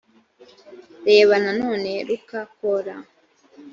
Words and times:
reba 1.07 1.33
nanone 1.43 1.91
luka 2.07 2.41
kor 2.55 2.85